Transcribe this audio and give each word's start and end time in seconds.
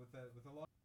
with 0.00 0.14
a 0.14 0.24
with 0.34 0.46
a 0.46 0.50
lot. 0.50 0.79